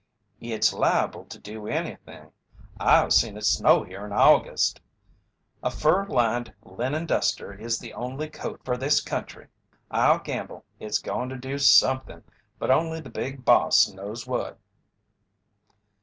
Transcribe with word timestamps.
"It's 0.39 0.73
liable 0.73 1.25
to 1.25 1.37
do 1.37 1.67
anything. 1.67 2.31
I've 2.79 3.13
seen 3.13 3.37
it 3.37 3.45
snow 3.45 3.83
here 3.83 4.03
in 4.03 4.11
August. 4.11 4.81
A 5.61 5.69
fur 5.69 6.07
lined 6.07 6.51
linen 6.63 7.05
duster 7.05 7.53
is 7.53 7.77
the 7.77 7.93
only 7.93 8.27
coat 8.27 8.61
fer 8.65 8.77
this 8.77 8.99
country. 8.99 9.45
I'll 9.91 10.17
gamble 10.17 10.65
it's 10.79 10.97
goin' 10.97 11.29
to 11.29 11.37
do 11.37 11.59
somethin', 11.59 12.23
but 12.57 12.71
only 12.71 12.99
the 12.99 13.11
Big 13.11 13.45
Boss 13.45 13.89
knows 13.89 14.25
what." 14.25 14.57